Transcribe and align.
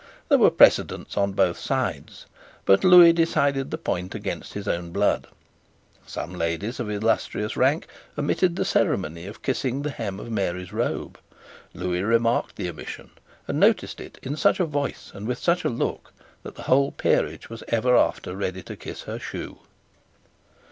There 0.29 0.39
were 0.39 0.49
precedents 0.49 1.15
on 1.15 1.33
both 1.33 1.59
sides: 1.59 2.25
but 2.65 2.83
Lewis 2.83 3.13
decided 3.13 3.69
the 3.69 3.77
point 3.77 4.15
against 4.15 4.53
his 4.55 4.67
own 4.67 4.91
blood. 4.91 5.27
Some 6.07 6.33
ladies 6.33 6.79
of 6.79 6.89
illustrious 6.89 7.55
rank 7.55 7.85
omitted 8.17 8.55
the 8.55 8.65
ceremony 8.65 9.27
of 9.27 9.43
kissing 9.43 9.83
the 9.83 9.91
hem 9.91 10.19
of 10.19 10.31
Mary's 10.31 10.73
robe. 10.73 11.19
Lewis 11.75 12.01
remarked 12.01 12.55
the 12.55 12.67
omission, 12.67 13.11
and 13.47 13.59
noticed 13.59 14.01
it 14.01 14.17
in 14.23 14.35
such 14.35 14.59
a 14.59 14.65
voice 14.65 15.11
and 15.13 15.27
with 15.27 15.37
such 15.37 15.63
a 15.63 15.69
look 15.69 16.11
that 16.41 16.55
the 16.55 16.63
whole 16.63 16.91
peerage 16.91 17.47
was 17.51 17.63
ever 17.67 17.95
after 17.95 18.35
ready 18.35 18.63
to 18.63 18.75
kiss 18.75 19.03
her 19.03 19.19
shoe. 19.19 19.59